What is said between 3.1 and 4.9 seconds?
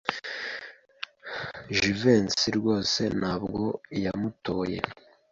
ntabwo yamutoye.